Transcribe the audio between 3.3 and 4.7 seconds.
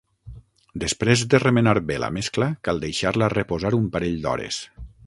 reposar un parell d'hores.